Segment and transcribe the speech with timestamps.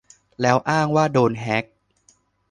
[0.41, 1.65] แล้วอ้างว่าโดนแฮค